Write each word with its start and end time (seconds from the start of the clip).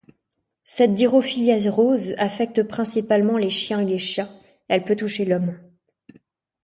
Cette 0.63 0.95
dirofilariose 0.95 2.15
affecte 2.17 2.63
principalement 2.63 3.37
les 3.37 3.51
chiens 3.51 3.81
et 3.81 3.85
les 3.85 3.99
chats, 3.99 4.31
elle 4.67 4.83
peut 4.83 4.95
toucher 4.95 5.25
l'Homme. 5.25 5.59